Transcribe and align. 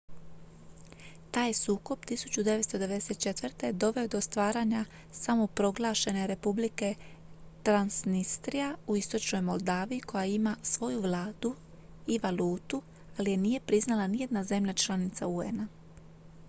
taj 1.31 1.47
je 1.49 1.53
sukob 1.53 1.99
1994. 2.05 3.71
doveo 3.71 4.07
do 4.07 4.21
stvaranja 4.21 4.85
samoproglašene 5.11 6.27
republike 6.27 6.95
transnistria 7.63 8.77
u 8.87 8.95
istočnoj 8.97 9.41
moldaviji 9.41 10.01
koja 10.01 10.25
ima 10.25 10.57
svoju 10.63 11.01
vladu 11.01 11.55
i 12.07 12.19
valutu 12.23 12.81
ali 13.17 13.31
je 13.31 13.37
nije 13.37 13.59
priznala 13.59 14.07
nijedna 14.07 14.43
zemlja 14.43 14.73
članica 14.73 15.27
un-a 15.27 15.67